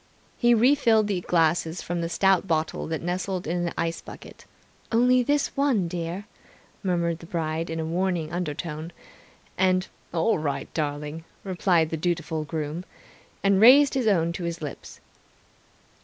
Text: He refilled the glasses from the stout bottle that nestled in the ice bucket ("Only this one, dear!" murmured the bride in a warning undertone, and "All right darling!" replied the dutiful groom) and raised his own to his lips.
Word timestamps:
He 0.35 0.55
refilled 0.55 1.05
the 1.05 1.21
glasses 1.21 1.83
from 1.83 2.01
the 2.01 2.09
stout 2.09 2.47
bottle 2.47 2.87
that 2.87 3.03
nestled 3.03 3.45
in 3.45 3.65
the 3.65 3.79
ice 3.79 4.01
bucket 4.01 4.45
("Only 4.91 5.21
this 5.21 5.55
one, 5.55 5.87
dear!" 5.87 6.25
murmured 6.81 7.19
the 7.19 7.27
bride 7.27 7.69
in 7.69 7.79
a 7.79 7.85
warning 7.85 8.33
undertone, 8.33 8.93
and 9.59 9.87
"All 10.11 10.39
right 10.39 10.73
darling!" 10.73 11.23
replied 11.43 11.91
the 11.91 11.97
dutiful 11.97 12.45
groom) 12.45 12.83
and 13.43 13.61
raised 13.61 13.93
his 13.93 14.07
own 14.07 14.33
to 14.33 14.45
his 14.45 14.59
lips. 14.59 14.99